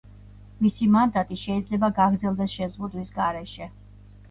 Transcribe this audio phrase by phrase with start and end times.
[0.65, 3.71] მისი მანდატი შეიძლება გაგრძელდეს შეზღუდვის გარეშე.